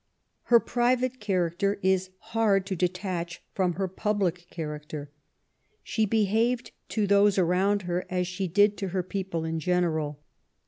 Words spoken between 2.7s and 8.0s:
detach from her public character. She behaved to those around